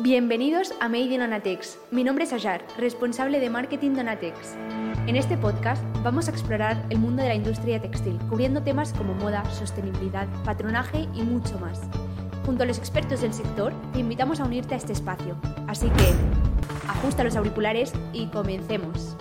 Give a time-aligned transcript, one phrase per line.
[0.00, 1.78] Bienvenidos a Made in Onatex.
[1.92, 4.56] Mi nombre es Ayar, responsable de marketing de Onatex.
[5.06, 9.14] En este podcast vamos a explorar el mundo de la industria textil, cubriendo temas como
[9.14, 11.80] moda, sostenibilidad, patronaje y mucho más.
[12.44, 15.36] Junto a los expertos del sector, te invitamos a unirte a este espacio.
[15.68, 19.16] Así que, ajusta los auriculares y comencemos.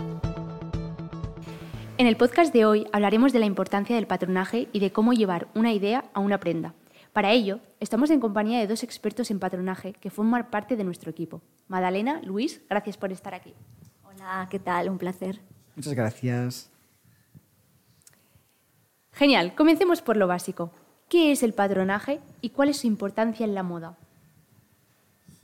[2.00, 5.48] En el podcast de hoy hablaremos de la importancia del patronaje y de cómo llevar
[5.54, 6.74] una idea a una prenda.
[7.14, 11.12] Para ello, estamos en compañía de dos expertos en patronaje que forman parte de nuestro
[11.12, 11.42] equipo.
[11.68, 13.54] Madalena, Luis, gracias por estar aquí.
[14.04, 14.90] Hola, ¿qué tal?
[14.90, 15.40] Un placer.
[15.76, 16.72] Muchas gracias.
[19.12, 20.72] Genial, comencemos por lo básico.
[21.08, 23.96] ¿Qué es el patronaje y cuál es su importancia en la moda?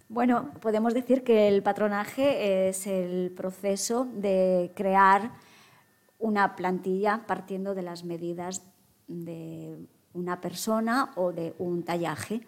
[0.08, 5.34] Bueno, podemos decir que el patronaje es el proceso de crear
[6.18, 8.64] una plantilla partiendo de las medidas
[9.08, 12.42] de una persona o de un tallaje.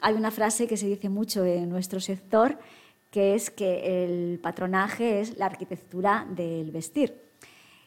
[0.00, 2.58] Hay una frase que se dice mucho en nuestro sector,
[3.10, 7.20] que es que el patronaje es la arquitectura del vestir.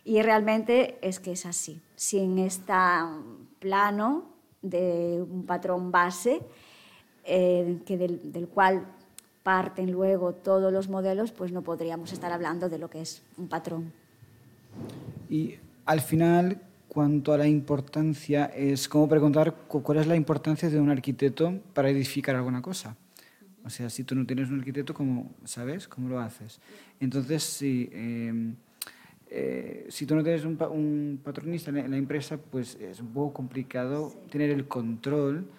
[0.03, 1.81] Y realmente es que es así.
[1.95, 2.73] Sin este
[3.59, 4.25] plano
[4.61, 6.41] de un patrón base,
[7.23, 8.85] eh, que del, del cual
[9.41, 13.47] parten luego todos los modelos, pues no podríamos estar hablando de lo que es un
[13.47, 13.91] patrón.
[15.29, 16.61] Y al final,
[16.95, 21.89] cuanto a la importancia, es como preguntar cuál es la importancia de un arquitecto para
[21.89, 22.95] edificar alguna cosa.
[23.65, 25.89] O sea, si tú no tienes un arquitecto, ¿cómo sabes?
[25.89, 26.61] ¿Cómo lo haces?
[27.01, 28.55] Entonces, si, em,
[29.29, 33.33] eh, si tú no tienes un, un, patronista en la empresa, pues es un poco
[33.33, 34.29] complicado sí.
[34.31, 35.49] tener el control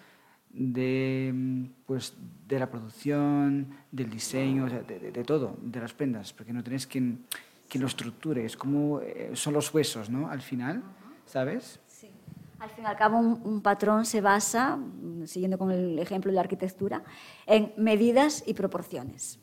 [0.55, 2.15] de, pues,
[2.49, 6.55] de la producción, del diseño, o sea, de, de, de, todo, de las prendas, porque
[6.55, 7.27] no tienes quien,
[7.69, 10.31] quien lo estructure, es como eh, son los huesos, ¿no?
[10.31, 10.83] Al final.
[11.27, 11.81] ¿Sabes?
[11.87, 12.11] Sí.
[12.59, 14.79] Al fin y al cabo, un, patrón se basa,
[15.27, 17.05] siguiendo con el ejemplo de la arquitectura,
[17.45, 19.39] en medidas y proporciones.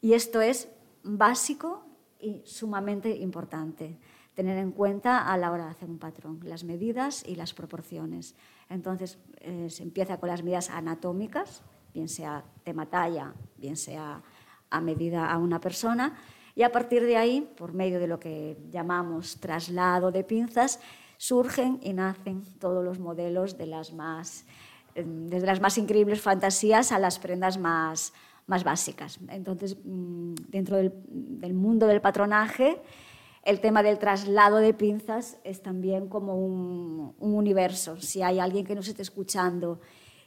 [0.00, 0.68] Y esto es
[1.02, 1.84] básico
[2.20, 3.98] y sumamente importante
[4.34, 8.34] tener en cuenta a la hora de hacer un patrón, las medidas y las proporciones.
[8.70, 14.22] Entonces, eh, se empieza con las medidas anatómicas, bien sea tema talla, bien sea
[14.70, 16.16] a medida a una persona,
[16.54, 20.80] y a partir de ahí, por medio de lo que llamamos traslado de pinzas,
[21.16, 24.44] surgen y nacen todos los modelos de las más,
[24.94, 28.12] desde las más increíbles fantasías a las prendas más,
[28.46, 29.18] más básicas.
[29.28, 32.80] Entonces, mm, dentro del, mundo del patronaje,
[33.44, 38.00] el tema del traslado de pinzas es también como un, un universo.
[38.00, 39.80] Si hay alguien que nos esté escuchando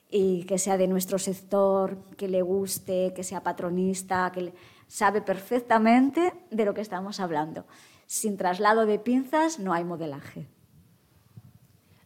[0.10, 4.54] y que sea de nuestro sector, que le guste, que sea patronista, que
[4.88, 7.66] sabe perfectamente de lo que estamos hablando.
[8.06, 10.48] Sin traslado de pinzas no hay modelaje.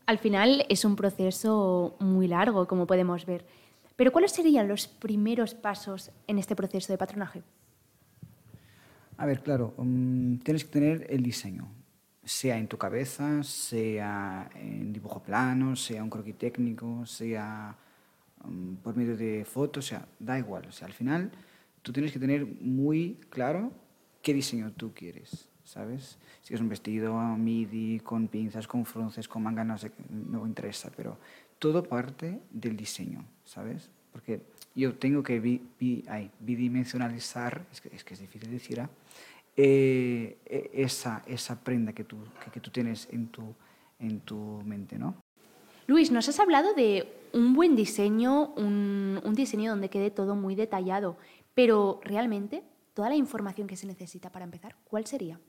[0.05, 3.45] Al final es un proceso muy largo, como podemos ver.
[3.95, 7.43] Pero ¿cuáles serían los primeros pasos en este proceso de patronaje?
[9.17, 11.67] A ver, claro, um, tienes que tener el diseño,
[12.23, 17.75] sea en tu cabeza, sea en dibujo plano, sea un croquis técnico, sea
[18.45, 20.65] um, por medio de fotos, o sea, da igual.
[20.67, 21.29] O sea, al final
[21.89, 23.71] tú tienes que tener muy claro
[24.21, 26.19] qué diseño tú quieres, ¿sabes?
[26.43, 30.47] Si es un vestido midi, con pinzas, con frunces, con manga, no sé, no me
[30.47, 31.17] interesa, pero
[31.57, 33.89] todo parte del diseño, ¿sabes?
[34.11, 34.39] Porque
[34.75, 38.87] yo tengo que bi, bi, ay, bidimensionalizar, es que, es que es difícil decir, ¿eh?
[39.57, 43.55] Eh, esa, esa prenda que tú, que, que tú tienes en tu,
[43.97, 45.15] en tu mente, ¿no?
[45.87, 50.53] Luis, nos has hablado de un buen diseño, un, un diseño donde quede todo muy
[50.53, 51.17] detallado.
[51.53, 55.39] Pero realmente, toda la información que se necesita para empezar, ¿cuál sería?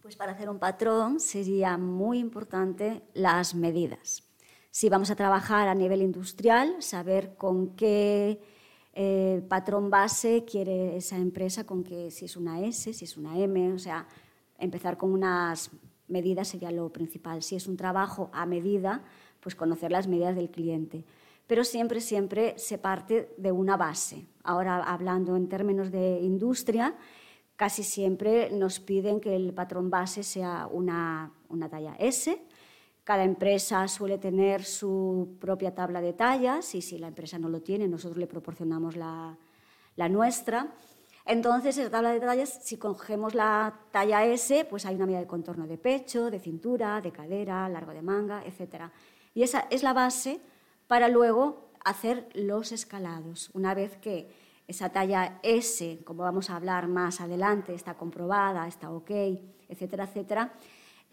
[0.00, 4.24] Pues para hacer un patrón sería muy importante las medidas.
[4.70, 8.40] Si vamos a trabajar a nivel industrial, saber con qué
[8.94, 13.38] eh, patrón base quiere esa empresa, con qué, si es una S, si es una
[13.38, 14.08] M, o sea,
[14.58, 15.70] empezar con unas
[16.08, 17.42] medidas sería lo principal.
[17.42, 19.04] Si es un trabajo a medida,
[19.40, 21.04] pues conocer las medidas del cliente
[21.46, 24.26] pero siempre, siempre se parte de una base.
[24.44, 26.94] Ahora, hablando en términos de industria,
[27.56, 32.42] casi siempre nos piden que el patrón base sea una, una talla S.
[33.04, 37.60] Cada empresa suele tener su propia tabla de tallas y si la empresa no lo
[37.60, 39.36] tiene, nosotros le proporcionamos la,
[39.96, 40.72] la nuestra.
[41.24, 45.26] Entonces, esa tabla de tallas, si cogemos la talla S, pues hay una medida de
[45.26, 48.84] contorno de pecho, de cintura, de cadera, largo de manga, etc.
[49.34, 50.40] Y esa es la base
[50.92, 53.48] para luego hacer los escalados.
[53.54, 54.28] Una vez que
[54.68, 59.10] esa talla S, como vamos a hablar más adelante, está comprobada, está ok,
[59.70, 60.52] etcétera, etcétera,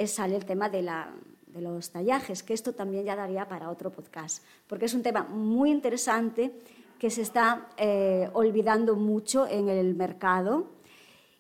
[0.06, 1.14] sale el tema de, la,
[1.48, 5.24] de los tallajes, que esto también ya daría para otro podcast, porque es un tema
[5.24, 6.60] muy interesante,
[7.00, 10.72] que se está eh, olvidando mucho en el mercado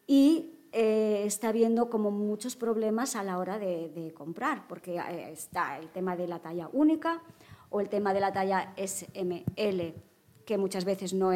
[0.07, 5.77] y eh, está habiendo como muchos problemas a la hora de, comprar, porque eh, está
[5.77, 7.21] el tema de la talla única
[7.69, 9.93] o el tema de la talla SML,
[10.45, 11.29] que muchas veces no,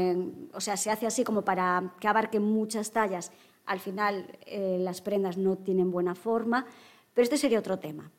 [0.53, 3.31] o sea, se hace así como para que abarque muchas tallas.
[3.65, 4.37] Al final
[4.79, 6.65] las prendas no tienen buena forma,
[7.13, 8.11] pero este sería otro tema.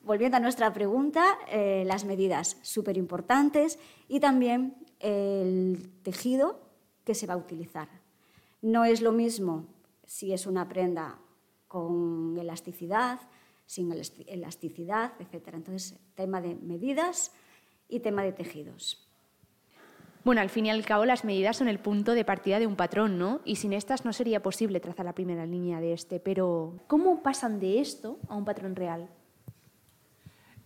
[0.00, 1.38] Volviendo a nuestra pregunta,
[1.84, 3.78] las medidas súper importantes
[4.08, 6.60] y también el tejido
[7.04, 7.88] que se va a utilizar.
[8.62, 9.66] No es lo mismo
[10.06, 11.18] si es una prenda
[11.68, 13.20] con elasticidad,
[13.66, 13.92] sin
[14.26, 15.48] elasticidad, etc.
[15.52, 17.32] Entonces, tema de medidas
[17.92, 19.06] y tema de tejidos.
[20.24, 22.76] Bueno, al fin y al cabo las medidas son el punto de partida de un
[22.76, 23.40] patrón, ¿no?
[23.44, 26.20] Y sin estas no sería posible trazar la primera línea de este.
[26.20, 29.08] Pero, ¿cómo pasan de esto a un patrón real?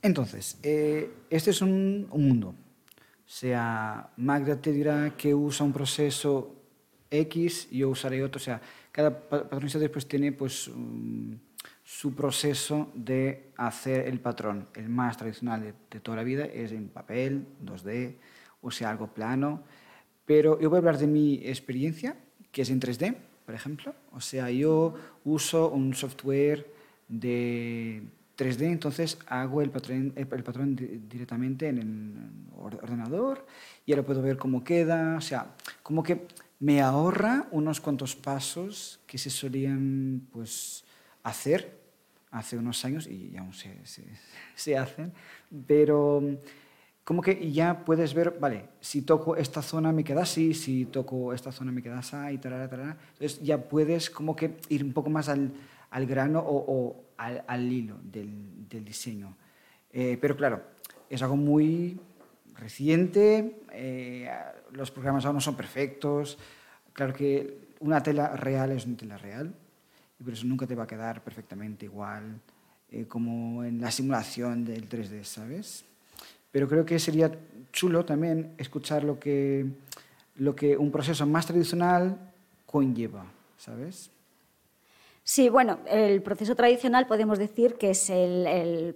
[0.02, 2.55] Entonces, eh, este es un, un mundo
[3.26, 6.55] sea, Magda te dirá que usa un proceso
[7.11, 8.38] X y yo usaré otro.
[8.38, 8.61] O sea,
[8.93, 10.70] cada patronista después tiene pues,
[11.86, 14.66] su proceso de hacer el patrón.
[14.74, 18.16] El más tradicional de, toda la vida es en papel, 2D,
[18.60, 19.62] o sea, algo plano.
[20.24, 22.16] Pero yo voy a hablar de mi experiencia,
[22.50, 23.94] que es en 3D, por ejemplo.
[24.10, 24.94] O sea, yo
[25.24, 26.66] uso un software
[27.06, 28.02] de
[28.36, 33.46] 3D, entonces hago el patrón, el, patrón directamente en el ordenador
[33.86, 35.54] y ahora puedo ver cómo queda, o sea,
[35.84, 36.26] como que
[36.58, 40.85] me ahorra unos cuantos pasos que se solían pues,
[41.26, 41.76] hacer
[42.31, 45.12] hace unos años y aún se, hacen,
[45.67, 46.23] pero
[47.02, 51.32] como que ya puedes ver, vale, si toco esta zona me queda así, si toco
[51.32, 55.11] esta zona me queda así, y tal, Entonces ya puedes como que ir un poco
[55.11, 55.52] más al,
[55.90, 59.37] al grano o, al, hilo del, diseño.
[59.90, 60.62] Eh, pero claro,
[61.11, 61.99] es algo muy
[62.55, 64.31] reciente, eh,
[64.73, 66.38] los programas aún no son perfectos,
[66.93, 69.55] claro que una tela real es una tela real
[70.18, 72.40] y por eso nunca te va a quedar perfectamente igual
[72.90, 75.84] eh, como en la simulación del 3D, ¿sabes?
[76.50, 77.30] Pero creo que sería
[77.72, 79.66] chulo también escuchar lo que,
[80.36, 82.32] lo que un proceso más tradicional
[82.64, 83.26] conlleva,
[83.58, 84.10] ¿sabes?
[85.22, 88.94] Sí, bueno, el proceso tradicional podemos decir que es el,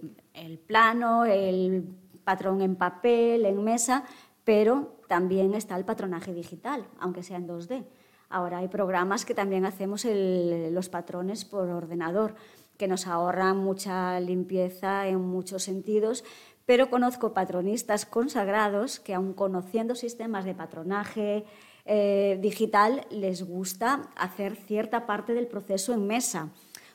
[0.65, 1.83] plano, el
[2.23, 4.05] patrón en papel, en mesa,
[4.45, 7.83] pero también está el patronaje digital, aunque sea en 2D.
[8.31, 12.35] Ahora hay programas que también hacemos los patrones por ordenador,
[12.77, 16.23] que nos ahorran mucha limpieza en muchos sentidos,
[16.65, 21.45] pero conozco patronistas consagrados que aun conociendo sistemas de patronaje,
[21.85, 26.49] eh, digital les gusta hacer cierta parte del proceso en mesa,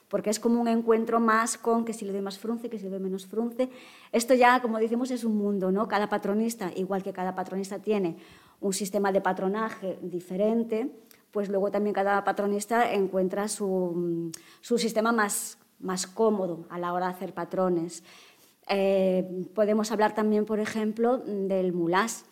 [0.09, 2.85] porque es como un encuentro más con que si le doy más frunce, que si
[2.85, 3.69] le doy menos frunce.
[4.13, 5.89] Esto ya, como decimos, es un mundo, ¿no?
[5.89, 8.17] Cada patronista, igual que cada patronista tiene
[8.61, 10.91] un sistema de patronaje diferente,
[11.37, 17.09] pues luego también cada patronista encuentra su, su sistema más, más cómodo a la hora
[17.09, 18.03] de hacer patrones.
[18.71, 22.25] Eh, podemos hablar también, por ejemplo, del mulás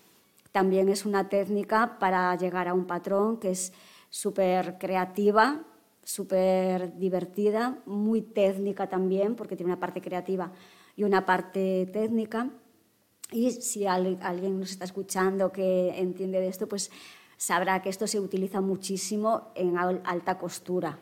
[0.52, 3.74] también es una técnica para llegar a un patrón que es
[4.08, 5.62] súper creativa,
[6.02, 10.50] súper divertida, muy técnica también, porque tiene una parte creativa
[10.96, 12.48] y una parte técnica.
[13.30, 16.90] Y si alguien nos está escuchando que entiende de esto, pues
[17.46, 20.98] sabrá que esto se utiliza muchísimo en alta costura,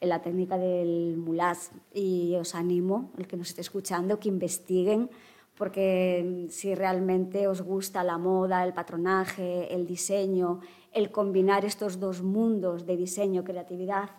[0.00, 1.72] en la técnica del mulás.
[1.92, 5.10] Y os animo, el que nos esté escuchando, que investiguen
[5.56, 10.60] porque si realmente os gusta la moda, el patronaje, el diseño,
[10.92, 14.10] el combinar estos dos mundos de diseño, creatividad,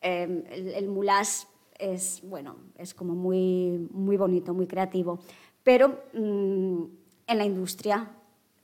[0.00, 5.18] em, el, mulás es, bueno, es como muy, muy bonito, muy creativo.
[5.62, 6.84] Pero mm,
[7.26, 8.10] en la industria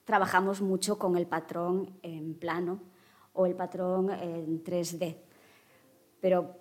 [0.06, 2.80] trabajamos mucho con el patrón en plano
[3.34, 5.16] o el patrón en 3D.
[6.20, 6.56] Pero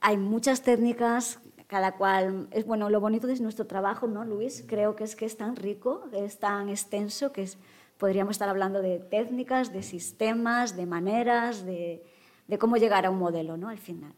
[0.00, 4.64] hay muchas técnicas cada cual, es bueno, lo bonito de nuestro trabajo, ¿no, Luis?
[4.66, 7.48] Creo que es que es tan rico, es tan extenso, que
[7.96, 12.02] podríamos estar hablando de técnicas, de sistemas, de maneras, de,
[12.48, 13.68] de cómo llegar a un modelo, ¿no?
[13.68, 14.12] Al final.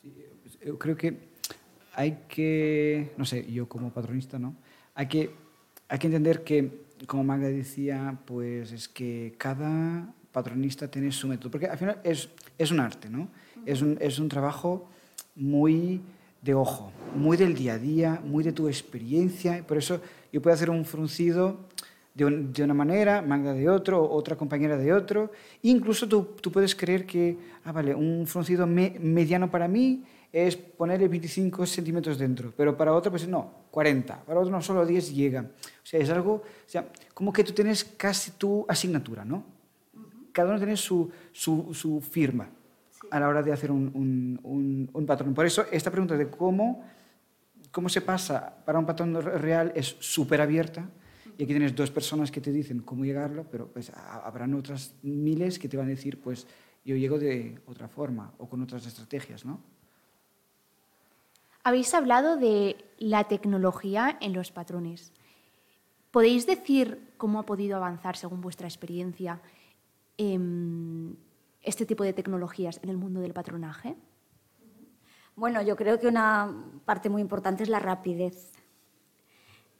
[0.00, 0.14] Sí,
[0.64, 1.18] yo creo que
[1.92, 4.56] hay que, no sé, yo como patronista, ¿no?
[4.94, 5.34] Hay que,
[5.88, 11.50] hay que entender que, como Magda decía, pues es que cada patronista tiene su método,
[11.50, 13.28] porque al final es, es un arte, ¿no?
[13.64, 14.88] Es un, es un trabajo
[15.34, 16.00] muy
[16.42, 19.64] de ojo, muy del día a día, muy de tu experiencia.
[19.66, 20.00] Por eso
[20.32, 21.66] yo puedo hacer un fruncido
[22.14, 25.32] de, una manera, Magda de otro, otra compañera de otro.
[25.62, 31.08] Incluso tú, tú puedes creer que, ah, vale, un fruncido mediano para mí es ponerle
[31.08, 35.42] 25 centímetros dentro, pero para otro, pues no, 40, para otro no, solo 10 llega.
[35.42, 39.44] O sea, es algo, o sea, como que tú tienes casi tu asignatura, ¿no?
[40.32, 42.48] Cada uno tiene su, su, su firma
[43.10, 43.90] a la hora de hacer un,
[44.42, 45.34] un, un, patrón.
[45.34, 46.86] Por eso, esta pregunta de cómo,
[47.70, 50.88] cómo se pasa para un patrón real es súper abierta.
[51.36, 53.92] Y aquí tienes dos personas que te dicen cómo llegarlo, pero pues
[54.24, 56.46] habrán otras miles que te van a decir, pues
[56.82, 59.60] yo llego de otra forma o con otras estrategias, ¿no?
[61.66, 65.12] Habéis hablado de la tecnología en los patrones.
[66.12, 69.40] ¿Podéis decir cómo ha podido avanzar, según vuestra experiencia,
[70.16, 73.96] este tipo de tecnologías en el mundo del patronaje?
[75.34, 76.54] Bueno, yo creo que una
[76.84, 78.52] parte muy importante es la rapidez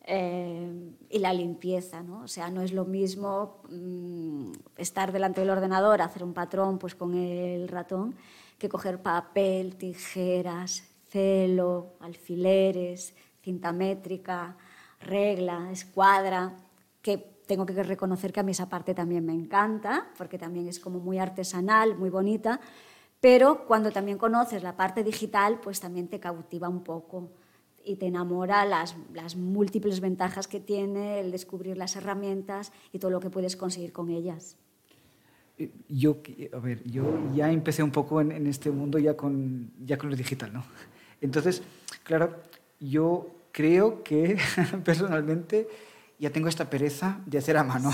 [0.07, 2.23] eh, y la limpieza, ¿no?
[2.23, 6.97] O sea, no es lo mismo mm, estar delante del ordenador, hacer un patrón pues,
[6.97, 8.17] con el ratón,
[8.59, 14.57] que coger papel, tijeras, celo, alfileres, cinta métrica,
[15.01, 16.57] regla, escuadra,
[17.03, 20.81] que tengo que reconocer que a mí esa parte también me encanta, porque también es
[20.81, 22.61] como muy artesanal, muy bonita,
[23.21, 27.31] pero cuando también conoces la parte digital, pues también te cautiva un poco
[27.85, 28.97] y te enamora las,
[29.37, 34.11] múltiples ventajas que tiene el descubrir las herramientas y todo lo que puedes conseguir con
[34.11, 34.57] ellas.
[35.57, 36.19] Eh, yo,
[36.53, 40.11] a ver, yo ya empecé un poco en, en este mundo ya con, ya con
[40.11, 40.65] lo digital, ¿no?
[41.21, 41.63] Entonces,
[42.05, 42.37] claro,
[42.81, 44.37] yo creo que
[44.85, 45.69] personalmente
[46.19, 47.91] ya tengo esta pereza de hacer a mano.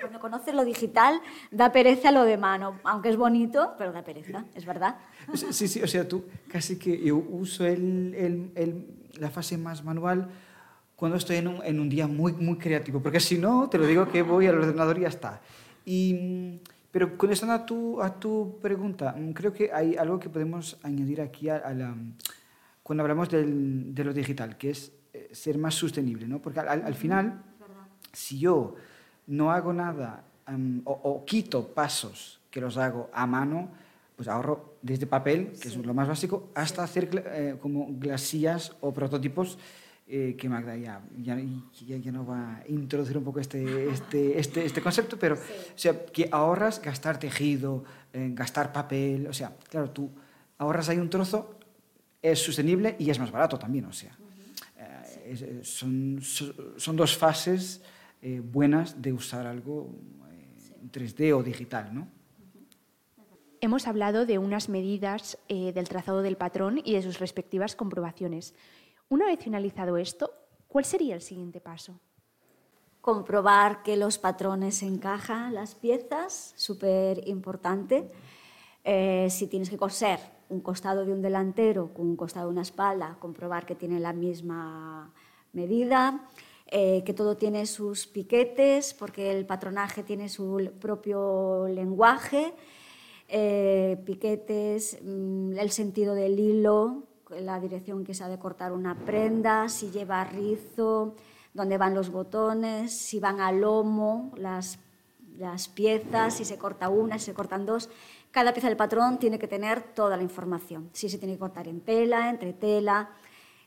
[0.00, 4.44] cuando conoces lo digital, da pereza lo de mano, aunque es bonito, pero da pereza,
[4.54, 4.96] es verdad.
[5.34, 8.14] Sí, sí, o sea, tú casi que yo uso el,
[8.54, 8.86] el,
[9.18, 10.28] la fase más manual
[10.96, 13.86] cuando estoy en un, en un, día muy, muy creativo, porque si no, te lo
[13.86, 15.40] digo que voy al ordenador y ya está.
[15.86, 16.60] Y,
[16.90, 21.48] pero contestando a tu, a tu pregunta, creo que hay algo que podemos añadir aquí
[21.48, 21.94] a, a la,
[22.82, 26.40] cuando hablamos del, de lo digital, que es eh, ser más sostenible, ¿no?
[26.40, 27.42] Porque al, al final,
[28.12, 28.74] si yo
[29.28, 33.70] no hago nada um, o, o, quito pasos que los hago a mano,
[34.16, 35.78] pues ahorro desde papel, que sí.
[35.78, 39.56] es lo más básico, hasta hacer eh, como glasillas o prototipos
[40.10, 41.38] eh, que Magda ya, ya,
[41.86, 45.42] ya, no va a introducir un poco este, este, este, este concepto, pero sí.
[45.74, 50.10] o sea, que ahorras gastar tejido, eh, gastar papel, o sea, claro, tú
[50.58, 51.58] ahorras ahí un trozo,
[52.20, 54.16] es sostenible y es más barato también, o sea.
[55.22, 57.80] Eh, son, son, dos fases
[58.20, 59.94] eh, buenas de usar algo
[60.32, 62.08] eh, 3D o digital, ¿no?
[63.62, 68.54] Hemos hablado de unas medidas eh, del trazado del patrón y de sus respectivas comprobaciones.
[69.12, 70.32] Una vez finalizado esto,
[70.68, 71.98] ¿cuál sería el siguiente paso?
[73.00, 78.08] Comprobar que los patrones encajan las piezas, súper importante.
[78.84, 82.62] Eh, si tienes que coser un costado de un delantero con un costado de una
[82.62, 85.12] espalda, comprobar que tiene la misma
[85.54, 86.28] medida,
[86.68, 92.54] eh, que todo tiene sus piquetes, porque el patronaje tiene su propio lenguaje,
[93.26, 98.94] eh, piquetes, mmm, el sentido del hilo, la dirección que se ha de cortar una
[98.94, 101.14] prenda, si lleva rizo,
[101.54, 104.78] dónde van los botones, si van al lomo, las,
[105.36, 107.88] las piezas, si se corta una, si se cortan dos.
[108.30, 111.66] Cada pieza del patrón tiene que tener toda la información, si se tiene que cortar
[111.66, 113.10] en tela, entre tela,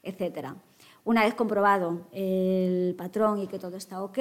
[0.01, 0.50] etc.
[1.03, 4.20] Una vez comprobado el patrón y que todo está ok,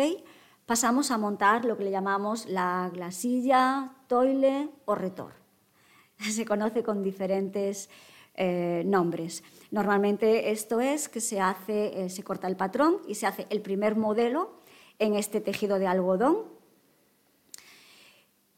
[0.66, 5.34] pasamos a montar lo que le llamamos la glasilla, toile o retor.
[6.18, 7.88] Se conoce con diferentes
[8.34, 9.42] eh, nombres.
[9.70, 13.60] Normalmente esto es que se, hace, eh, se corta el patrón y se hace el
[13.60, 14.52] primer modelo
[14.98, 16.44] en este tejido de algodón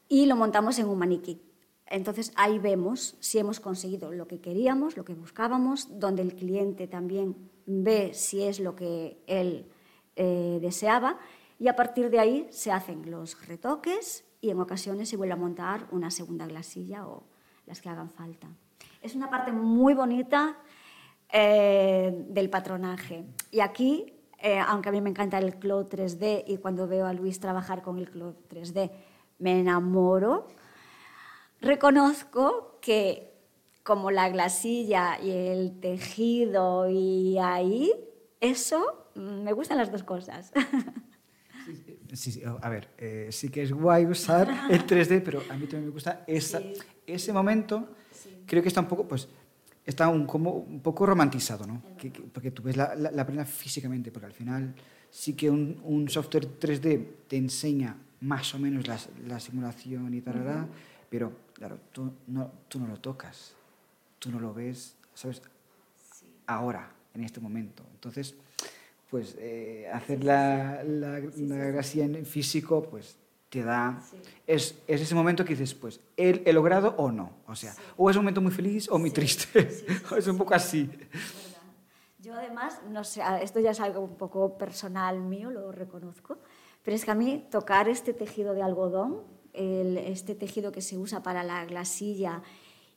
[0.07, 1.41] y lo montamos en un maniquí.
[1.87, 6.87] Entonces ahí vemos si hemos conseguido lo que queríamos, lo que buscábamos, donde el cliente
[6.87, 9.67] también ve si es lo que él
[10.15, 11.19] eh, deseaba
[11.59, 15.37] y a partir de ahí se hacen los retoques y en ocasiones se vuelve a
[15.37, 17.23] montar una segunda glasilla o
[17.65, 18.47] las que hagan falta.
[19.05, 20.57] Es una parte muy bonita
[21.31, 26.57] eh, del patronaje y aquí, eh, aunque a mí me encanta el Cloud 3D y
[26.57, 28.89] cuando veo a Luis trabajar con el Cloud 3D
[29.37, 30.47] me enamoro,
[31.61, 33.31] Reconozco que
[33.83, 37.93] como la glasilla y el tejido y ahí,
[38.41, 40.51] eso, me gustan las dos cosas.
[42.13, 45.65] Sí, sí, a ver, eh, sí que es guay usar el 3D, pero a mí
[45.65, 46.73] también me gusta esa, sí.
[47.05, 47.95] ese momento.
[48.45, 49.27] Creo que está un poco, pues,
[49.85, 51.81] está un, como un poco romantizado, ¿no?
[51.97, 54.73] Que, que, porque tú ves la, la, la, prenda físicamente, porque al final
[55.09, 60.21] sí que un, un software 3D te enseña más o menos la, la simulación y
[60.21, 60.67] tal, uh -huh.
[61.09, 63.53] pero claro, tú no, tú no lo tocas,
[64.19, 65.41] tú no lo ves, ¿sabes?
[66.47, 67.83] Ahora, en este momento.
[67.93, 68.35] Entonces,
[69.15, 73.17] pues eh, hacer la, la, la glasilla en físico, pues
[73.47, 74.01] te da...
[74.45, 77.31] Es, es, ese momento que dices, pues, ¿he, he logrado o no?
[77.47, 79.57] O sea, o es un momento muy feliz o muy triste.
[80.17, 80.91] es un poco así.
[82.19, 86.37] Yo además, no sé, esto ya es algo un poco personal mío, lo reconozco,
[86.83, 89.21] pero es que a mí tocar este tejido de algodón,
[89.53, 92.41] el, este tejido que se usa para la glasilla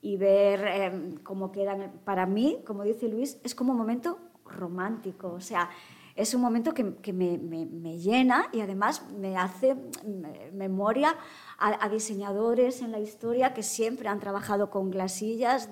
[0.02, 5.32] y ver eh, cómo quedan, para mí, como dice Luis, es como un momento romántico,
[5.32, 5.70] o sea,
[6.18, 9.76] es un momento que, me, llena y además me hace
[10.52, 11.16] memoria
[11.58, 15.70] a, diseñadores en la historia que siempre han trabajado con glasillas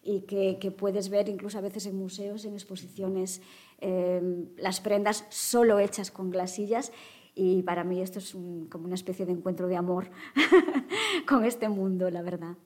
[0.00, 3.42] y que, puedes ver incluso a veces en museos, en exposiciones,
[3.80, 4.22] eh,
[4.58, 6.92] las prendas solo hechas con glasillas
[7.34, 8.30] y para mí esto es
[8.68, 10.08] como una especie de encuentro de amor
[11.28, 12.56] con este mundo, la verdad.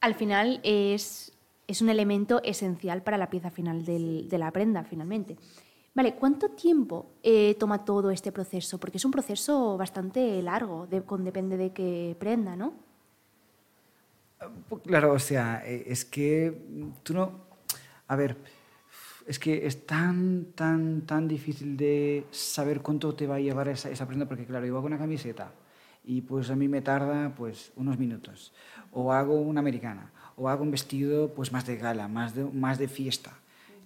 [0.00, 1.37] Al final es
[1.68, 5.36] es un elemento esencial para la pieza final del, de la prenda, finalmente.
[5.94, 8.78] Vale, ¿cuánto tiempo eh, toma todo este proceso?
[8.78, 12.72] Porque es un proceso bastante largo, de, con, depende de qué prenda, ¿no?
[14.68, 17.48] Pues claro, o sea, eh, es que tú no...
[18.06, 18.36] A ver,
[19.26, 23.90] es que es tan, tan, tan difícil de saber cuánto te va a llevar esa,
[23.90, 25.52] esa prenda, porque claro, yo hago una camiseta
[26.04, 28.54] y pues a mí me tarda pues unos minutos,
[28.92, 32.78] o hago una americana, o hago un vestido pues más de gala, más de, más
[32.78, 33.36] de fiesta.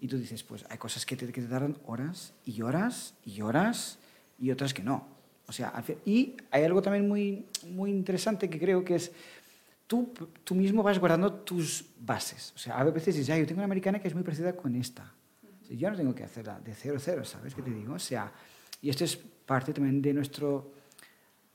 [0.00, 3.40] Y tú dices, pues hay cosas que te, que te tardan horas y horas y
[3.40, 3.98] horas
[4.38, 5.06] y otras que no.
[5.46, 5.72] O sea,
[6.04, 9.12] y hay algo también muy, muy interesante que creo que es,
[9.86, 10.12] tú,
[10.44, 12.52] tú mismo vas guardando tus bases.
[12.54, 14.74] O sea, a veces dices, ah, yo tengo una americana que es muy parecida con
[14.76, 15.12] esta.
[15.62, 17.94] O sea, yo no tengo que hacerla de cero cero, ¿sabes qué te digo?
[17.94, 18.32] O sea,
[18.80, 20.72] y esto es parte también de nuestro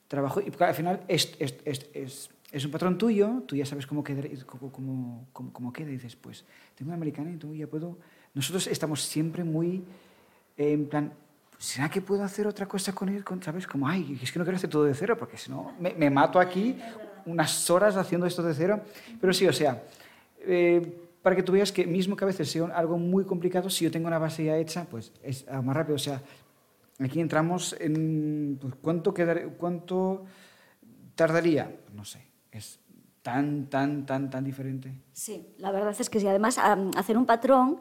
[0.08, 0.42] trabajo.
[0.42, 4.04] Y al final es, es, es, es es un patrón tuyo, tú ya sabes cómo
[4.04, 7.98] queda, cómo, cómo, cómo, queda y dices, pues tengo una americana y tú ya puedo...
[8.34, 9.84] Nosotros estamos siempre muy
[10.58, 11.14] eh, en plan,
[11.58, 13.24] ¿será que puedo hacer otra cosa con él?
[13.42, 13.68] ¿Sabes?
[13.68, 16.10] Como, ay, es que no quiero hacer todo de cero porque si no me, me,
[16.10, 16.78] mato aquí
[17.26, 18.82] unas horas haciendo esto de cero.
[19.22, 19.84] Pero sí, o sea,
[20.40, 20.82] eh,
[21.22, 23.92] para que tú veas que mismo que a veces sea algo muy complicado, si yo
[23.92, 25.96] tengo una base ya hecha, pues es más rápido.
[25.96, 26.22] O sea,
[27.00, 30.26] aquí entramos en pues, cuánto, quedar, cuánto
[31.16, 32.80] tardaría, no sé, es
[33.22, 34.94] tan, tan, tan, tan diferente.
[35.12, 36.28] Sí, la verdad es que sí.
[36.28, 36.58] Además,
[36.96, 37.80] hacer un patrón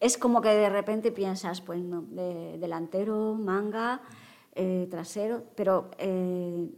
[0.00, 4.00] es como que de repente piensas, pues, no, de, delantero, manga,
[4.54, 6.70] eh, trasero, pero eh,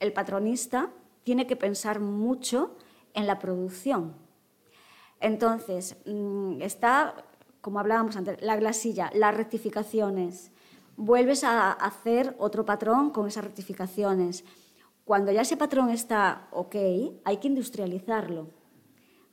[0.00, 0.90] el patronista
[1.24, 2.76] tiene que pensar mucho
[3.14, 4.14] en la producción.
[5.20, 7.14] Entonces, mm, está,
[7.60, 10.52] como hablábamos antes, la glasilla, las rectificaciones.
[10.96, 14.44] Vuelves a hacer otro patrón con esas rectificaciones
[15.06, 16.74] cuando ya ese patrón está ok,
[17.24, 18.50] hay que industrializarlo,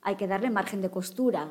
[0.03, 1.49] hay que darle margen de costura.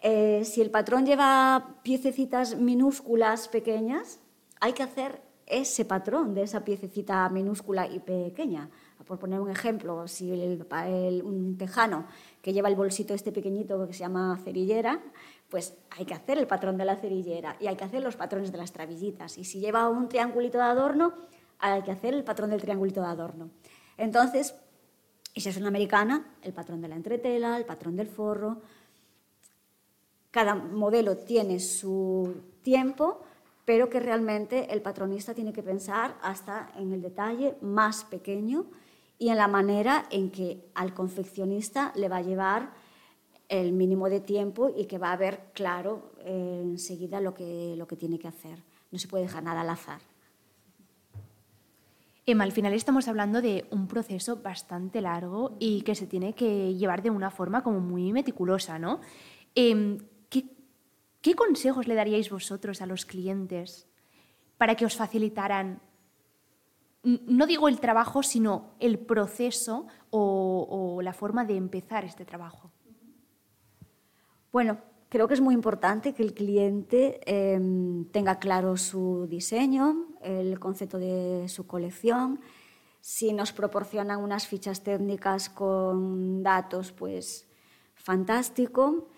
[0.00, 4.20] Eh, si el patrón lleva piececitas minúsculas pequeñas,
[4.58, 8.70] hay que hacer ese patrón de esa piececita minúscula y pequeña.
[9.06, 12.06] Por poner un ejemplo, si un tejano
[12.40, 15.02] que lleva el bolsito este pequeñito que se llama cerillera,
[15.50, 18.50] pues hay que hacer el patrón de la cerillera y hay que hacer los patrones
[18.50, 19.36] de las travillitas.
[19.36, 21.12] Y si lleva un triangulito de adorno,
[21.58, 23.50] hay que hacer el patrón del triangulito de adorno.
[23.96, 24.54] Entonces,
[25.36, 28.62] y si es una americana, el patrón de la entretela, el patrón del forro.
[30.30, 33.20] Cada modelo tiene su tiempo,
[33.66, 38.64] pero que realmente el patronista tiene que pensar hasta en el detalle más pequeño
[39.18, 42.72] y en la manera en que al confeccionista le va a llevar
[43.48, 47.86] el mínimo de tiempo y que va a ver claro eh, enseguida lo que, lo
[47.86, 48.62] que tiene que hacer.
[48.90, 50.00] No se puede dejar nada al azar.
[52.28, 56.74] Emma, al final estamos hablando de un proceso bastante largo y que se tiene que
[56.74, 59.00] llevar de una forma como muy meticulosa, ¿no?
[59.54, 59.96] Eh,
[60.28, 60.44] ¿qué,
[61.20, 63.88] ¿Qué consejos le daríais vosotros a los clientes
[64.58, 65.80] para que os facilitaran,
[67.04, 72.72] no digo el trabajo, sino el proceso o la forma de empezar este trabajo?
[74.50, 77.60] Bueno, creo que es muy importante que el cliente eh,
[78.12, 82.40] tenga claro su diseño, el concepto de su colección.
[83.00, 87.46] Si nos proporcionan unas fichas técnicas con datos, pues
[87.94, 89.08] fantástico.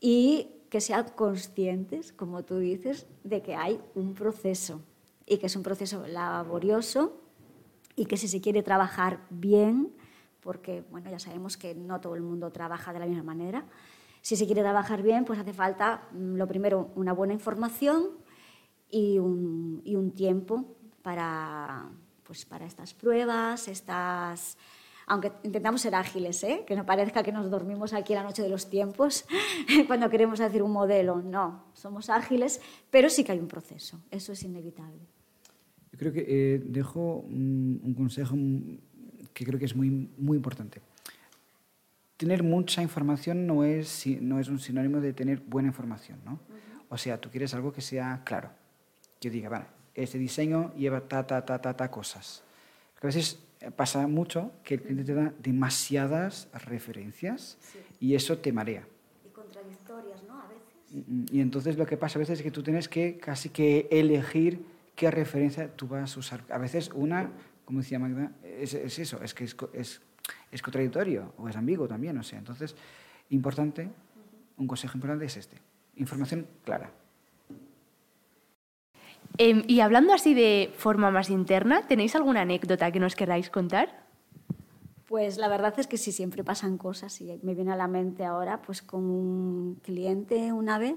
[0.00, 4.82] Y que sean conscientes, como tú dices, de que hay un proceso
[5.24, 7.20] y que es un proceso laborioso
[7.94, 9.94] y que si se quiere trabajar bien,
[10.40, 13.64] porque bueno, ya sabemos que no todo el mundo trabaja de la misma manera,
[14.26, 18.08] si se quiere trabajar bien, pues hace falta, mm, lo primero, una buena información
[18.90, 21.88] y un, y un tiempo para,
[22.24, 24.58] pues para estas pruebas, estas
[25.06, 26.64] aunque intentamos ser ágiles, ¿eh?
[26.66, 29.26] que no parezca que nos dormimos aquí la noche de los tiempos
[29.86, 31.22] cuando queremos hacer un modelo.
[31.22, 32.60] No, somos ágiles,
[32.90, 35.06] pero sí que hay un proceso, eso es inevitable.
[35.92, 38.34] Yo creo que eh, dejo un, un, consejo
[39.32, 40.82] que creo que es muy, muy importante.
[42.16, 46.40] Tener mucha información no es, no es un sinónimo de tener buena información, ¿no?
[46.88, 48.50] O sea, tú quieres algo que sea claro,
[49.20, 52.42] que diga, vale, este diseño lleva ta, ta, ta, ta, ta cosas.
[52.94, 53.38] Porque a veces
[53.74, 57.78] pasa mucho que el cliente te da demasiadas referencias sí.
[58.00, 58.86] y eso te marea.
[59.24, 60.40] Y contradictorias, ¿no?
[60.40, 60.64] A veces.
[60.90, 63.48] Mm, mm, y entonces lo que pasa a veces es que tú tienes que casi
[63.48, 66.44] que elegir qué referencia tú vas a usar.
[66.50, 67.30] A veces una,
[67.64, 70.00] como decía Magda, es, es eso, es que es, es,
[70.50, 72.16] es, contradictorio o es ambiguo también.
[72.18, 72.74] O sea, entonces,
[73.30, 73.88] importante,
[74.56, 75.56] un consejo importante es este,
[75.96, 76.90] información clara.
[79.38, 84.06] Eh, y hablando así de forma más interna, ¿tenéis alguna anécdota que nos queráis contar?
[85.06, 88.24] Pues la verdad es que sí, siempre pasan cosas y me viene a la mente
[88.24, 90.96] ahora pues con un cliente una vez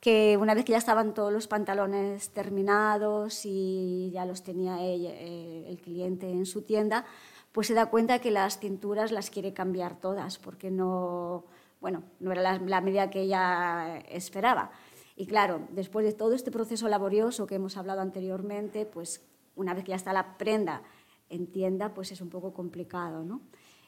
[0.00, 5.10] que una vez que ya estaban todos los pantalones terminados y ya los tenía ella,
[5.12, 7.04] eh, el cliente en su tienda,
[7.52, 11.44] pues se da cuenta que las cinturas las quiere cambiar todas porque no,
[11.80, 14.70] bueno, no era la, medida que ella esperaba.
[15.16, 19.22] Y claro, después de todo este proceso laborioso que hemos hablado anteriormente, pues
[19.56, 20.82] una vez que ya está la prenda
[21.28, 23.40] en tienda, pues es un poco complicado, ¿no?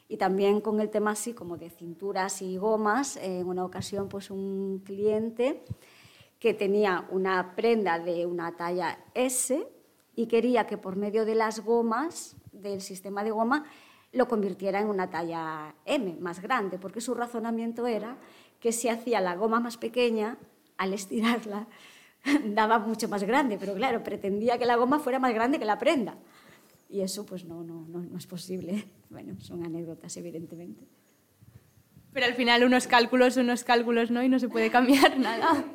[0.09, 4.31] Y también con el tema así como de cinturas y gomas, en una ocasión pues
[4.31, 5.65] un cliente
[6.39, 9.67] que tenía una prenda de una talla S
[10.15, 13.65] y quería que por medio de las gomas, del sistema de goma,
[14.13, 18.17] lo convirtiera en una talla M, más grande, porque su razonamiento era
[18.61, 20.39] que si hacía la goma más pequeña,
[20.77, 21.67] al estirarla
[22.45, 25.79] daba mucho más grande, pero claro, pretendía que la goma fuera más grande que la
[25.79, 26.17] prenda.
[26.89, 28.85] Y eso pues no, no, no, no es posible.
[29.13, 30.87] Bueno, son anécdotas, evidentemente.
[32.15, 34.23] Pero al final unos cálculos, unos cálculos, ¿no?
[34.23, 35.67] Y no se puede cambiar nada.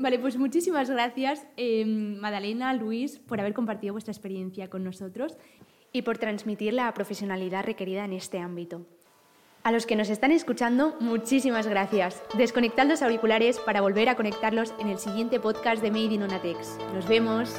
[0.00, 5.36] Vale, pues muchísimas gracias, eh, Madalena, Luis, por haber compartido vuestra experiencia con nosotros
[5.96, 8.84] y por transmitir la profesionalidad requerida en este ámbito.
[9.62, 12.22] A los que nos están escuchando, muchísimas gracias.
[12.36, 16.78] Desconectad los auriculares para volver a conectarlos en el siguiente podcast de Made in Onatex.
[16.94, 17.50] Nos vemos.